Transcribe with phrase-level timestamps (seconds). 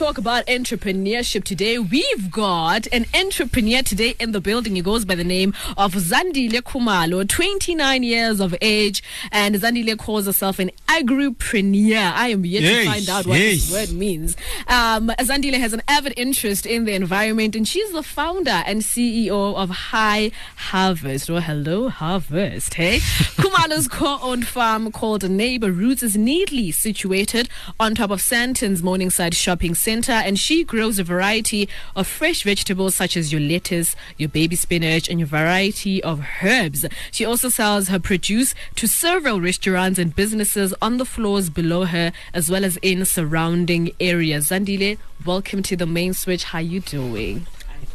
[0.00, 1.78] Talk about entrepreneurship today.
[1.78, 4.76] We've got an entrepreneur today in the building.
[4.76, 10.24] He goes by the name of Zandile Khumalo, 29 years of age, and Zandile calls
[10.24, 12.12] herself an agripreneur.
[12.14, 13.68] I am yet Yes, to find out what yes.
[13.68, 14.38] this word means.
[14.68, 19.54] Um, Zandile has an avid interest in the environment, and she's the founder and CEO
[19.54, 21.28] of High Harvest.
[21.28, 22.72] Well, hello, Harvest.
[22.72, 22.98] Hey,
[23.36, 29.74] Khumalo's co-owned farm called Neighbor Roots is neatly situated on top of Sandton's Morningside Shopping
[29.74, 34.54] Center, and she grows a variety of fresh vegetables such as your lettuce, your baby
[34.54, 36.86] spinach, and your variety of herbs.
[37.10, 42.12] She also sells her produce to several restaurants and businesses on the floors below her,
[42.32, 44.50] as well as in surrounding areas.
[44.50, 46.44] Zandile, welcome to the main switch.
[46.44, 47.46] How you doing?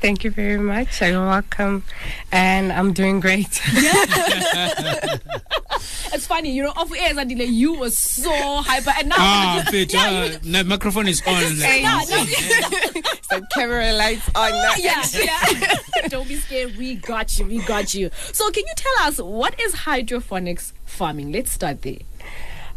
[0.02, 1.02] Thank you very much.
[1.02, 1.84] You're welcome.
[2.32, 3.62] And I'm doing great.
[6.14, 9.16] It's funny, you know, off air, Zandile, you were so hyper, and now.
[9.18, 9.94] Ah, fit.
[9.94, 11.36] Yeah, uh, you- the microphone is on.
[11.58, 11.82] Hey.
[11.82, 12.24] Yeah, no,
[13.30, 14.52] so camera lights on.
[14.52, 14.74] now.
[14.78, 15.76] yeah, yeah.
[16.08, 16.78] Don't be scared.
[16.78, 17.46] We got you.
[17.46, 18.12] We got you.
[18.32, 21.34] So, can you tell us what is hydroponics farming?
[21.34, 21.98] Let's start there.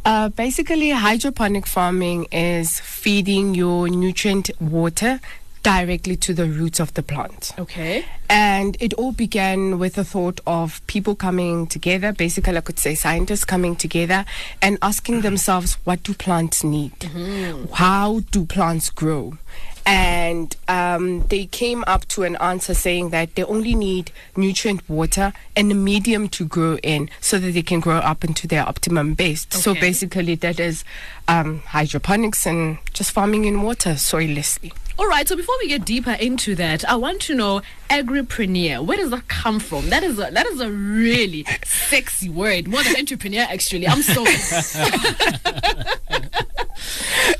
[0.04, 5.20] Uh, basically, hydroponic farming is feeding your nutrient water
[5.62, 7.52] directly to the roots of the plant.
[7.58, 8.04] Okay.
[8.30, 12.94] And it all began with the thought of people coming together, basically, I could say
[12.94, 14.24] scientists coming together
[14.60, 16.92] and asking themselves, what do plants need?
[17.74, 19.38] How do plants grow?
[19.86, 25.32] And um, they came up to an answer saying that they only need nutrient water
[25.56, 29.14] and a medium to grow in so that they can grow up into their optimum
[29.14, 29.54] best.
[29.54, 30.84] So basically, that is
[31.26, 34.72] um, hydroponics and just farming in water soillessly.
[34.98, 35.28] All right.
[35.28, 38.84] So, before we get deeper into that, I want to know agripreneur.
[38.84, 39.91] Where does that come from?
[39.91, 43.46] That is a that is a really sexy word, more than entrepreneur.
[43.48, 44.24] Actually, I'm so.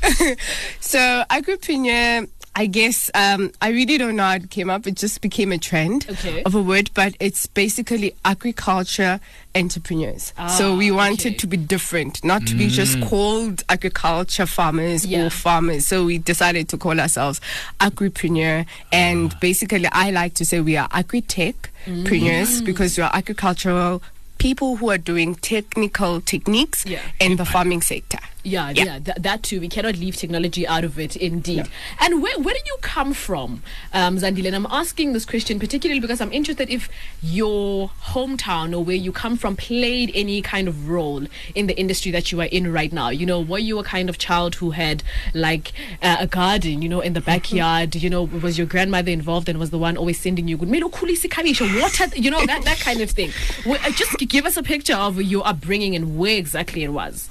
[0.79, 2.27] So agripreneur,
[2.59, 4.85] I guess um, I really don't know how it came up.
[4.85, 6.43] It just became a trend Okay.
[6.43, 9.21] of a word, but it's basically agriculture
[9.55, 10.33] entrepreneurs.
[10.57, 11.35] so Ah, we wanted okay.
[11.37, 15.27] to be different, not to be just called agriculture farmers Yeah.
[15.27, 15.87] or farmers.
[15.87, 17.39] So we decided to call ourselves
[17.79, 24.01] agripreneur, and basically I like to say we are agri-techpreneurs because we are agricultural
[24.37, 26.99] people who are doing technical techniques Yeah.
[27.21, 28.19] in the farming sector.
[28.43, 28.99] Yeah, yeah, Yeah.
[28.99, 29.59] th- that too.
[29.59, 31.67] We cannot leave technology out of it, indeed.
[31.99, 33.61] And where, where do you come from,
[33.93, 34.47] um, Zandile?
[34.47, 36.87] And I'm asking this question particularly because I'm interested if
[37.21, 42.11] your hometown or where you come from played any kind of role in the industry
[42.11, 43.09] that you are in right now.
[43.09, 46.87] You know, were you a kind of child who had like uh, a garden, you
[46.89, 47.95] know, in the backyard?
[47.95, 50.87] You know, was your grandmother involved and was the one always sending you good, "Melo
[50.89, 53.31] khulisa ikhabisho," water, you know, that, that kind of thing?
[53.67, 57.29] Uh, Just give us a picture of your upbringing and where exactly it was.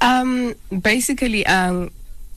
[0.00, 1.90] Um, basically, um,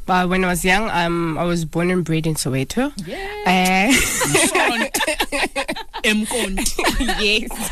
[0.07, 2.91] uh, when I was young, um, I was born and bred in Soweto.
[3.07, 3.15] Yeah.
[3.47, 3.93] Uh,
[7.19, 7.71] yes.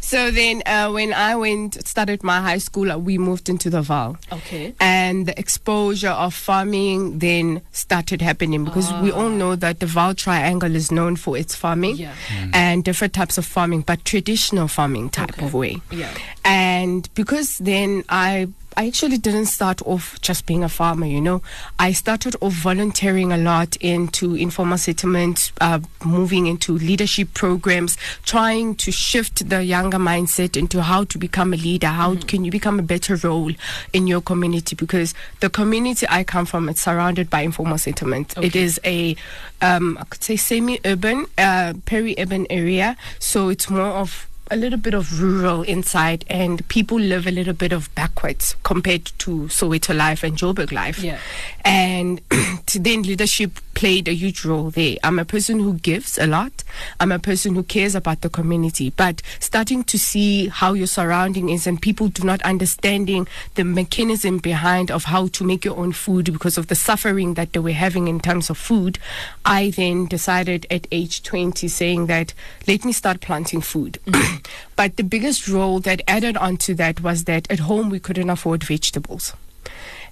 [0.00, 3.82] so then, uh, when I went started my high school, uh, we moved into the
[3.82, 4.16] Vaal.
[4.32, 4.74] Okay.
[4.80, 10.16] And the exposure of farming then started happening because we all know that the Vaal
[10.16, 12.14] Triangle is known for its farming Yeah.
[12.54, 15.44] and different types of farming, but traditional farming type Okay.
[15.46, 15.76] of way.
[15.90, 16.12] Yeah.
[16.44, 21.42] And because then I I actually didn't start off just being a farmer, you know.
[21.78, 28.76] I started off volunteering a lot into informal settlements, uh, moving into leadership programs, trying
[28.76, 31.88] to shift the younger mindset into how to become a leader.
[31.88, 33.52] How can you become a better role
[33.92, 34.76] in your community?
[34.76, 38.32] Because the community I come from, it's surrounded by informal settlement.
[38.38, 38.60] It Okay.
[38.62, 39.16] is a,
[39.60, 42.96] um, I could say, semi-urban, uh, peri-urban area.
[43.18, 47.54] So it's more of a little bit of rural inside, and people live a little
[47.54, 50.98] bit of backwards compared to Soweto life and Joburg life.
[50.98, 51.18] Yeah.
[51.64, 52.20] And
[52.74, 54.96] then leadership played a huge role there.
[55.02, 56.64] I'm a person who gives a lot.
[56.98, 58.90] I'm a person who cares about the community.
[58.90, 64.38] But starting to see how your surrounding is and people do not understanding the mechanism
[64.38, 67.70] behind of how to make your own food because of the suffering that they were
[67.70, 68.98] having in terms of food,
[69.44, 72.34] I then decided at age 20 saying that
[72.66, 73.98] let me start planting food.
[74.04, 74.36] Mm-hmm.
[74.76, 78.30] but the biggest role that added on to that was that at home we couldn't
[78.30, 79.32] afford vegetables.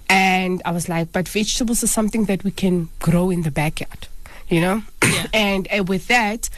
[0.09, 4.07] And I was like, but vegetables is something that we can grow in the backyard,
[4.47, 4.81] you know?
[5.33, 6.49] and uh, with that,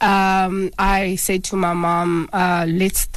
[0.00, 3.08] um, I said to my mom, uh, let's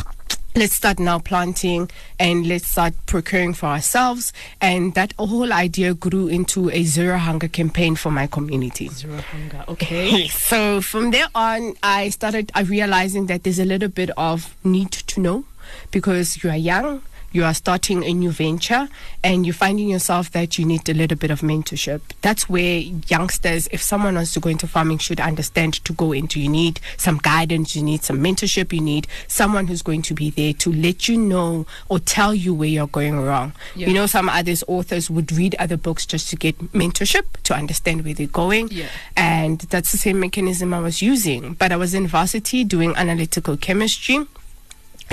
[0.56, 1.90] let's start now planting
[2.20, 4.34] and let's start procuring for ourselves.
[4.62, 8.88] And that whole idea grew into a zero hunger campaign for my community.
[8.90, 9.64] Zero hunger.
[9.68, 10.28] Okay.
[10.54, 15.20] So from there on, I started realizing that there's a little bit of need to
[15.20, 15.46] know
[15.92, 17.02] because you are young,
[17.34, 18.88] you are starting a new venture,
[19.24, 22.02] and you're finding yourself that you need a little bit of mentorship.
[22.22, 22.78] That's where
[23.08, 26.40] youngsters, if someone wants to go into farming, should understand to go into.
[26.40, 30.30] You need some guidance, you need some mentorship, you need someone who's going to be
[30.30, 33.54] there to let you know or tell you where you're going wrong.
[33.76, 33.88] Yeah.
[33.88, 38.06] You know, some others authors would read other books just to get mentorship to understand
[38.06, 38.70] where they're going.
[38.70, 38.88] Yeah.
[39.18, 41.54] And that's the same mechanism I was using.
[41.56, 44.28] But I was in varsity doing analytical chemistry.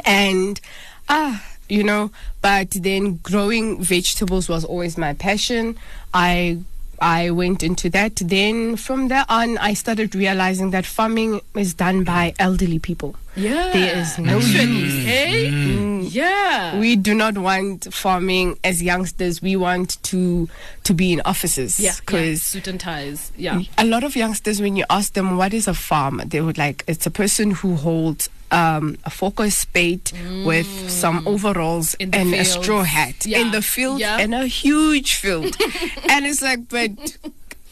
[0.05, 0.61] And,
[1.08, 2.11] ah, you know,
[2.43, 5.76] but then growing vegetables was always my passion.
[6.12, 6.58] I
[7.00, 8.17] I went into that.
[8.17, 13.17] Then from there on, I started realizing that farming is done by elderly people.
[13.37, 13.70] Yeah.
[13.72, 14.43] There is no mm.
[14.43, 15.06] Actually, use.
[15.06, 15.50] eh?
[15.50, 15.78] Mm.
[15.78, 16.08] Mm.
[16.12, 16.50] Yeah.
[16.78, 19.40] We do not want farming as youngsters.
[19.42, 20.48] We want to
[20.84, 21.78] to be in offices.
[21.80, 21.94] yeah.
[22.10, 22.34] yeah.
[22.34, 23.32] Suit and ties.
[23.36, 23.60] Yeah.
[23.78, 26.84] a lot of youngsters, when you ask them what is a farm, they would like
[26.86, 30.10] it's a person who holds um, a fork or spade
[30.44, 32.14] with some overalls Mm.
[32.14, 33.38] And a straw hat Yeah.
[33.40, 34.18] in the field Yeah.
[34.18, 35.56] and a huge field,
[36.10, 36.90] and it's like, but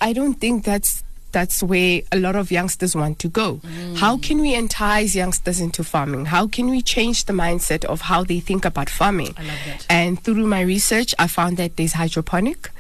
[0.01, 1.03] I don't think that's
[1.33, 3.57] that's where a lot of youngsters want to go.
[3.57, 3.97] Mm.
[3.97, 6.27] How can we entice youngsters into farming?
[6.27, 9.35] How can we change the mindset of how they think about farming?
[9.37, 9.87] I love that.
[9.91, 12.71] And through my research, I found that there's hydroponic,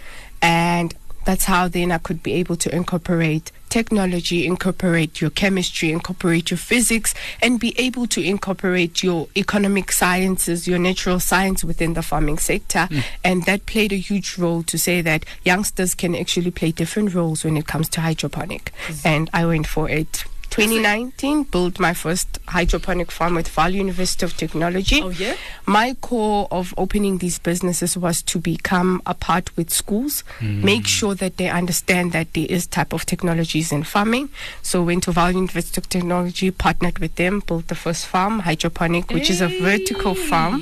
[0.40, 6.50] and that's how then I could be able to incorporate technology, incorporate your chemistry, incorporate
[6.50, 12.02] your physics, and be able to incorporate your economic sciences, your natural science within the
[12.02, 12.86] farming sector.
[12.90, 12.98] Hmm.
[13.24, 17.44] And that played a huge role to say that youngsters can actually play different roles
[17.44, 18.72] when it comes to hydroponic.
[19.04, 20.24] And I went for it.
[20.50, 25.00] 2019, built my first hydroponic farm with Vaal University of Technology.
[25.02, 25.36] Oh, yeah?
[25.66, 31.14] My core of opening these businesses was to become a part with schools, make sure
[31.14, 34.30] that they understand that there is type of technologies in farming.
[34.62, 39.10] So went to Vaal University of Technology, partnered with them, built the first farm, hydroponic,
[39.10, 40.60] which is a vertical farm.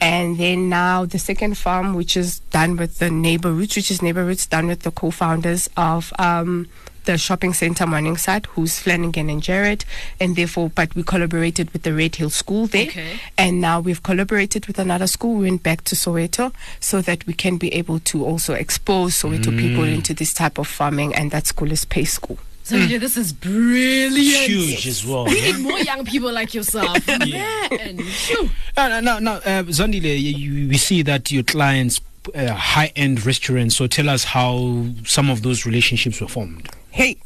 [0.00, 4.02] And then now the second farm, which is done with the Neighbor Roots, which is
[4.02, 6.68] Neighbor Roots, done with the co-founders of um,
[7.04, 9.84] the shopping center Morningside, who's Flanagan and Jared,
[10.20, 13.20] and therefore, but we collaborated with the Red Hill School there, Okay.
[13.38, 15.36] and now we've collaborated with another school.
[15.36, 19.56] We went back to Soweto so that we can be able to also expose Soweto
[19.58, 22.38] people into this type of farming, and that school is Pay School.
[22.62, 24.46] So yeah, this is brilliant.
[24.46, 25.24] Huge as well.
[25.24, 25.56] We yeah?
[25.56, 27.04] need more young people like yourself.
[27.08, 27.98] Man.
[27.98, 28.48] Phew.
[28.76, 29.32] No, no, no, no.
[29.36, 32.00] Uh, Zandile, you, we see that your clients
[32.34, 33.74] uh, high-end restaurants.
[33.76, 36.68] So tell us how some of those relationships were formed.
[36.90, 37.18] Hey,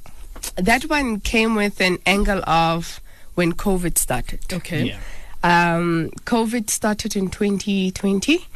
[0.56, 3.00] that one came with an angle of
[3.34, 4.40] when COVID started.
[4.52, 4.84] Okay.
[4.84, 4.99] Yeah.
[5.43, 8.46] Um, COVID started in 2020,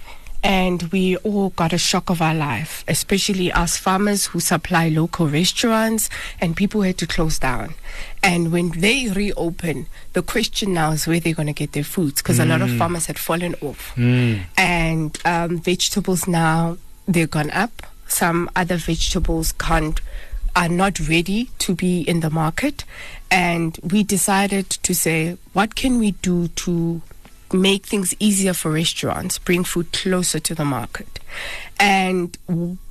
[0.42, 5.28] and we all got a shock of our life, especially us farmers who supply local
[5.28, 6.08] restaurants,
[6.40, 7.74] and people had to close down.
[8.22, 12.22] And when they reopen, the question now is where they're going to get their foods
[12.22, 13.92] because a lot of farmers had fallen off.
[14.56, 17.82] And um, vegetables now, they've gone up.
[18.06, 20.00] Some other vegetables can't
[20.58, 22.84] are not ready to be in the market.
[23.30, 27.00] And we decided to say, what can we do to
[27.52, 31.20] make things easier for restaurants, bring food closer to the market?
[31.78, 32.36] And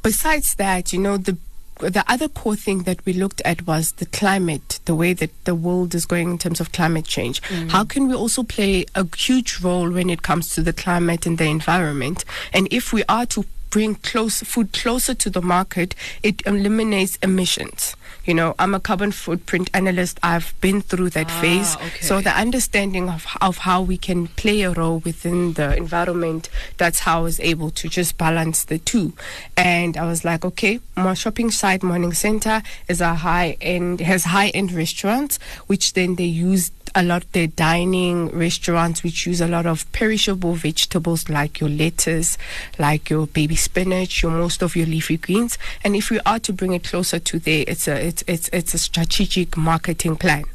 [0.01, 1.37] besides that, you know, the
[1.79, 5.53] the other core thing that we looked at was the climate, the way that the
[5.53, 7.39] world is going in terms of climate change.
[7.43, 7.69] Mm.
[7.69, 11.37] How can we also play a huge role when it comes to the climate and
[11.37, 12.25] the environment?
[12.51, 13.45] And if we are to
[13.77, 15.93] bring close food closer to the market,
[16.23, 17.95] it eliminates emissions.
[18.25, 20.19] You know, I'm a carbon footprint analyst.
[20.23, 21.75] I've been through that Ah, phase.
[21.75, 22.01] okay.
[22.01, 26.99] So the understanding of, of how we can play a role within the environment, that's
[27.01, 29.13] how I was able to just balance the two.
[29.55, 34.23] And I was like, okay, my shopping site morning center is a high end, has
[34.25, 39.41] high end restaurants, which then they use a lot of their dining restaurants which use
[39.41, 42.37] a lot of perishable vegetables like your lettuce
[42.79, 45.57] like your baby spinach your most of your leafy greens.
[45.83, 48.73] And if we are to bring it closer to there it's a it's it's, it's
[48.73, 50.45] a strategic marketing plan.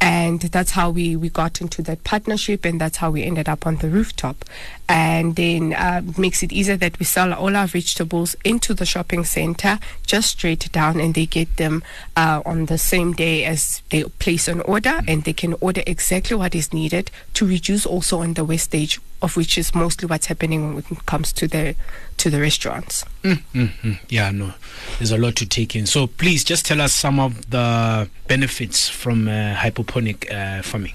[0.00, 3.66] And that's how we we got into that partnership and that's how we ended up
[3.66, 4.44] on the rooftop.
[4.88, 9.24] And then uh, makes it easier that we sell all our vegetables into the shopping
[9.24, 11.84] center just straight down and they get them
[12.16, 16.36] uh, on the same day as they place an order and they can order exactly
[16.36, 20.74] what is needed to reduce also on the wastage of which is mostly what's happening
[20.74, 21.74] when it comes to the
[22.16, 23.92] to the restaurants Mm-hmm.
[24.08, 24.54] Yeah, no,
[24.98, 25.84] there's a lot to take in.
[25.86, 30.94] So please just tell us some of the benefits from uh, hypoponic uh, farming.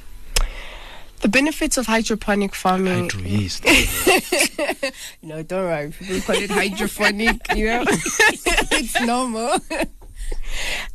[1.22, 3.10] The benefits of hydroponic farming.
[3.10, 3.62] Hydro, yes.
[5.22, 5.92] No, don't worry.
[5.92, 7.84] People call it hydroponic, you know.
[7.88, 9.58] it's normal.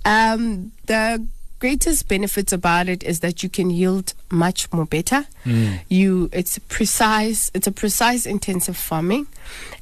[0.04, 1.26] um, the
[1.60, 5.26] greatest benefits about it is that you can yield much more better.
[5.44, 5.80] Mm.
[5.88, 9.28] You it's precise, it's a precise intensive farming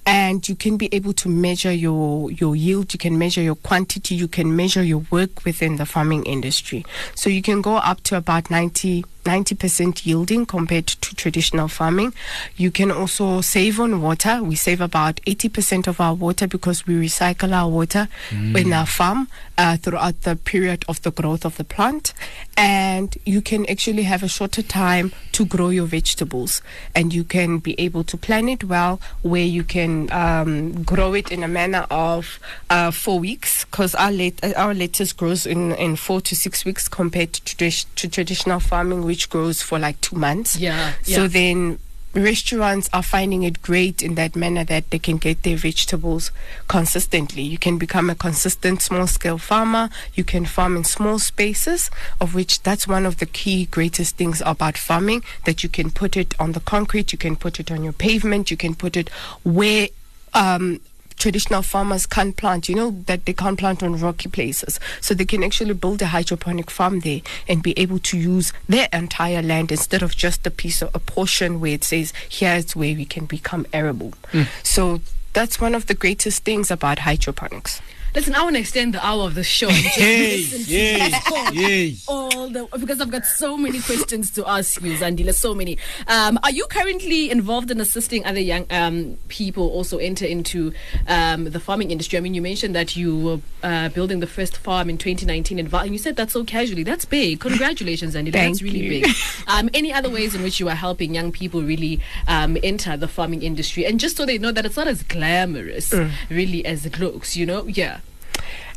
[0.04, 4.14] and you can be able to measure your your yield, you can measure your quantity,
[4.14, 6.84] you can measure your work within the farming industry.
[7.14, 12.14] So you can go up to about 90 90% yielding compared to traditional farming.
[12.56, 14.42] You can also save on water.
[14.42, 19.28] We save about 80% of our water because we recycle our water in our farm
[19.58, 22.14] uh, throughout the period of the growth of the plant.
[22.56, 26.62] And you can actually have a shorter time to grow your vegetables.
[26.94, 31.30] And you can be able to plan it well where you can um, grow it
[31.30, 32.38] in a manner of
[32.70, 36.88] uh, four weeks because our, let- our lettuce grows in, in four to six weeks
[36.88, 37.54] compared to,
[37.96, 40.56] to traditional farming, which grows for like two months.
[40.56, 41.28] Yeah, So yeah.
[41.28, 41.78] then
[42.14, 46.30] restaurants are finding it great in that manner that they can get their vegetables
[46.66, 47.42] consistently.
[47.42, 49.90] You can become a consistent small scale farmer.
[50.14, 54.42] You can farm in small spaces, of which that's one of the key greatest things
[54.44, 57.84] about farming that you can put it on the concrete, you can put it on
[57.84, 59.10] your pavement, you can put it
[59.44, 59.88] where
[60.34, 60.80] um,
[61.18, 64.80] traditional farmers can't plant, you know, that they can't plant on rocky places.
[65.00, 68.88] So they can actually build a hydroponic farm there and be able to use their
[68.92, 72.94] entire land instead of just a piece of a portion where it says, here's where
[72.94, 74.14] we can become arable.
[74.32, 74.42] Hmm.
[74.62, 75.00] So
[75.32, 77.80] that's one of the greatest things about hydroponics.
[78.14, 79.68] Listen, I want to extend the hour of the show.
[79.68, 81.12] and just Hey, listen to yay,
[81.52, 81.96] yay.
[82.08, 85.34] All the because I've got so many questions to ask you, Zandile.
[85.34, 85.78] So many.
[86.06, 90.72] Um, are you currently involved in assisting other young um, people also enter into
[91.06, 92.16] um, the farming industry?
[92.16, 95.92] I mean, you mentioned that you were uh, building the first farm in 2019, and
[95.92, 96.82] you said that so casually.
[96.82, 97.40] That's big.
[97.40, 98.32] Congratulations, Zandile.
[98.32, 99.02] That's really you.
[99.02, 99.14] big.
[99.46, 103.08] Um, any other ways in which you are helping young people really um, enter the
[103.08, 105.94] farming industry, and just so they know that it's not as glamorous,
[106.30, 107.36] really, as it looks.
[107.36, 108.00] You know, yeah.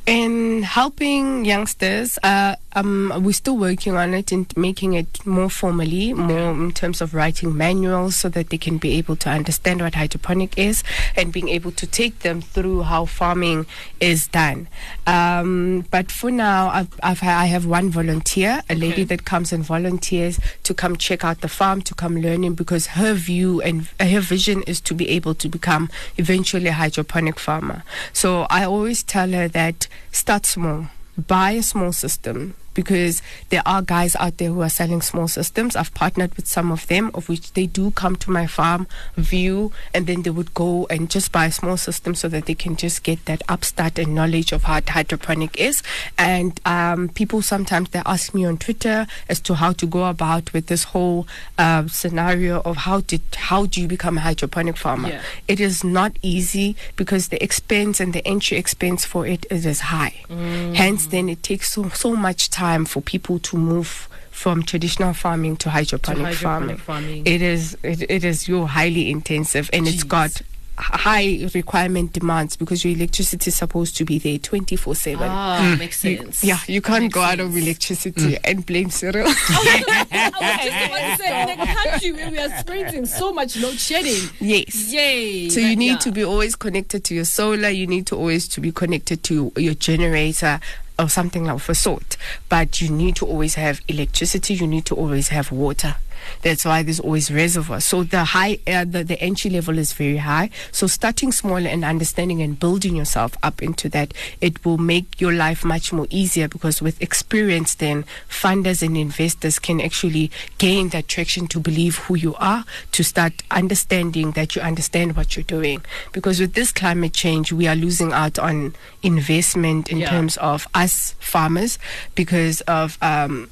[0.06, 6.14] In helping youngsters, uh, um, we're still working on it and making it more formally,
[6.14, 9.96] more in terms of writing manuals so that they can be able to understand what
[9.96, 10.84] hydroponic is
[11.16, 13.66] and being able to take them through how farming
[14.00, 14.68] is done.
[15.06, 19.04] Um, but for now, I've, I've, I have one volunteer, a lady Okay.
[19.06, 23.14] that comes and volunteers to come check out the farm, to come learning because her
[23.14, 27.84] view and her vision is to be able to become eventually a hydroponic farmer.
[28.14, 30.88] So I always tell her that start small,
[31.18, 35.76] buy a small system because there are guys out there who are selling small systems.
[35.76, 38.88] I've partnered with some of them, of which they do come to my farm,
[39.18, 42.54] view, and then they would go and just buy a small system so that they
[42.56, 45.84] can just get that upstart and knowledge of how hydroponic is.
[46.18, 50.54] And um, people sometimes they ask me on Twitter as to how to go about
[50.54, 55.10] with this whole uh, scenario of how did how do you become a hydroponic farmer?
[55.10, 55.22] Yeah.
[55.48, 59.82] It is not easy because the expense and the entry expense for it is as
[59.82, 60.16] high.
[60.30, 65.58] Hence, then it takes so so much time for people to move from traditional farming
[65.58, 66.78] to hydroponic, hydroponic farming.
[66.78, 67.24] farming.
[67.26, 70.42] It is it, it is your highly intensive and it's got
[70.84, 76.00] high requirement demands because your electricity is supposed to be there 24 7 Ah, makes
[76.00, 76.44] sense.
[76.44, 77.64] yeah you can't Makes go out of sense.
[77.66, 82.38] electricity and blame Cyril I was just about to say, in a country where we
[82.40, 84.30] are experiencing so much load shedding.
[84.40, 85.50] yes Yay.
[85.50, 85.98] So you need yeah.
[85.98, 87.70] to be always connected to your solar.
[87.70, 90.60] You need to always to be connected to your generator
[91.00, 92.18] or something of a sort.
[92.50, 94.56] But you need to always have electricity.
[94.56, 95.96] You need to always have water.
[96.42, 97.86] That's why there's always reservoirs.
[97.86, 100.50] So the high, uh, the, the entry level is very high.
[100.72, 105.34] So starting small and understanding and building yourself up into that, it will make your
[105.34, 111.08] life much more easier because with experience, then funders and investors can actually gain that
[111.08, 115.82] traction to believe who you are, to start understanding that you understand what you're doing.
[116.12, 118.74] Because with this climate change, we are losing out on
[119.04, 120.10] investment in Yeah.
[120.10, 121.78] terms of us farmers
[122.16, 123.50] because of um,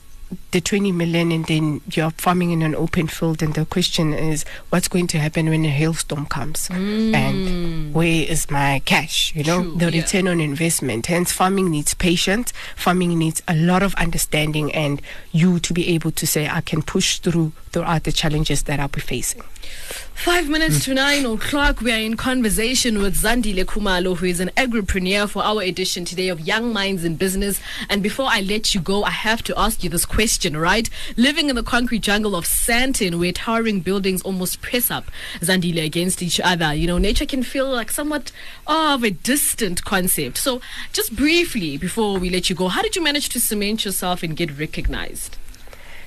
[0.52, 4.46] the 20 million and then you're farming in an open field and the question is
[4.70, 6.70] what's going to happen when a hailstorm comes?
[6.70, 7.92] And mm.
[7.92, 9.34] where is my cash?
[9.36, 10.02] You know True, the yeah.
[10.02, 11.08] return on investment.
[11.08, 12.54] Hence farming needs patience.
[12.76, 16.82] Farming needs a lot of understanding and you to be able to say i can
[16.82, 19.44] push through throughout the challenges that i'll be facing.
[20.16, 24.52] Five minutes to nine o'clock, we are in conversation with Zandile Khumalo, who is an
[24.58, 27.62] agripreneur for our edition today of Young Minds in Business.
[27.90, 30.90] And before I let you go, I have to ask you this question, right?
[31.16, 35.06] Living in the concrete jungle of Sandton, where towering buildings almost press up
[35.40, 38.32] Zandile against each other, you know, nature can feel like somewhat
[38.68, 40.38] of a distant concept.
[40.38, 40.60] So,
[40.92, 44.36] just briefly, before we let you go, how did you manage to cement yourself and
[44.36, 45.38] get recognized?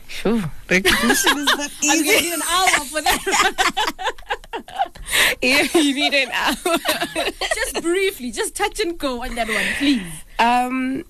[0.08, 0.42] Sure.
[0.68, 2.04] Recognition is not I'm easy.
[2.04, 4.22] gonna need an hour for that.
[5.42, 6.76] yeah, you need an hour.
[7.54, 10.02] just briefly, just touch and go on that one, please.
[10.38, 11.04] Um.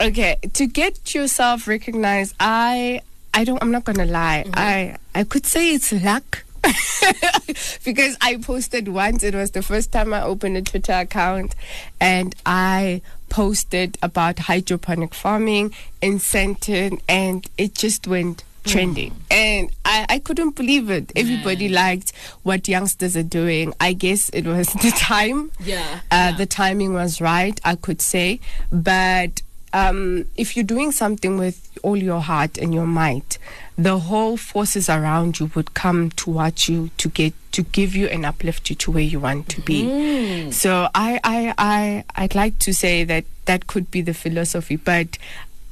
[0.00, 3.00] Okay, to get yourself recognized, I
[3.34, 3.60] I don't.
[3.62, 4.44] I'm not gonna lie.
[4.54, 6.44] I I could say it's luck.
[7.84, 11.54] because I posted once, it was the first time I opened a Twitter account,
[12.00, 19.14] and I posted about hydroponic farming in Sandton, and it just went trending.
[19.30, 21.10] And I, I couldn't believe it.
[21.16, 22.12] Everybody liked
[22.42, 23.72] what youngsters are doing.
[23.80, 25.50] I guess it was the time.
[25.60, 26.32] Yeah, Uh, yeah.
[26.32, 28.40] The timing was right, I could say.
[28.70, 29.40] But
[29.72, 33.38] um, if you're doing something with all your heart and your might,
[33.76, 38.26] the whole forces around you would come towards you to get to give you and
[38.26, 39.84] uplift you to where you want to be.
[39.84, 40.52] Mm.
[40.52, 45.18] So I, I, I, I'd like to say that that could be the philosophy, but.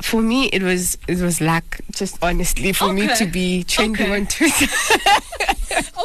[0.02, 4.14] For me, it was it was luck, just honestly, for me to be trending Okay.
[4.16, 4.66] on Twitter.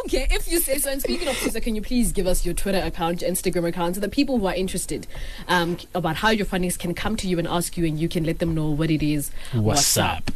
[0.05, 0.89] Okay, if you say so.
[0.91, 3.95] And speaking of Twitter, can you please give us your Twitter account, your Instagram account,
[3.95, 5.07] so that people who are interested
[5.48, 8.25] um, about how your fundings can come to you and ask you, and you can
[8.25, 9.31] let them know what it is.
[9.53, 10.29] What's up?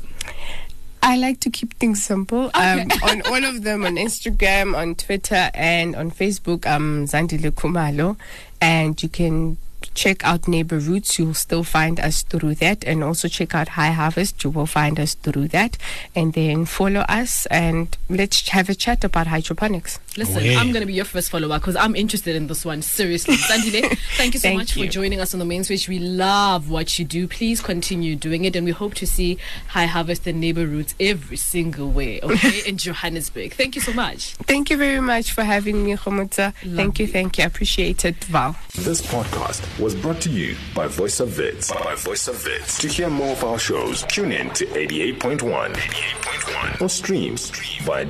[1.04, 2.50] I like to keep things simple.
[2.54, 8.18] Um, on all of them, on Instagram, on Twitter, and on Facebook, I'm Zandile Khumalo.
[8.62, 9.58] And you can
[9.96, 11.18] check out Neighbor Roots.
[11.18, 12.84] You'll still find us through that.
[12.84, 14.44] And also check out HyHarvest.
[14.44, 15.78] You will find us through that.
[16.14, 20.00] And then follow us and let's have a chat about hydroponics.
[20.18, 20.58] Listen.
[20.58, 22.82] I'm going to be your first follower because I'm interested in this one.
[22.82, 23.36] Seriously.
[23.36, 25.90] Sandile, thank you so Thank much for joining us on the main switch.
[25.90, 27.28] We love what you do.
[27.28, 28.56] Please continue doing it.
[28.56, 29.38] And we hope to see
[29.72, 33.54] HyHarvest and Neighbor Roots every single way, okay, in Johannesburg.
[33.54, 34.36] Thank you so much.
[34.36, 36.54] Thank you very much for having me, Kgomotso.
[36.76, 37.44] Thank you, thank you.
[37.44, 38.56] I appreciate it, Val.
[38.76, 41.72] This podcast was brought to you by Voice of Vits.
[41.72, 42.80] By Voice of Vits.
[42.80, 45.74] To hear more of our shows, tune in to 88.1.
[45.74, 46.82] 88.1.
[46.82, 47.36] Or stream
[47.84, 48.06] via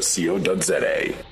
[0.00, 1.29] siriusxm.co.za.